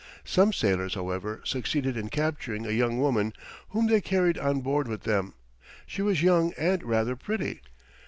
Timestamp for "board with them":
4.61-5.35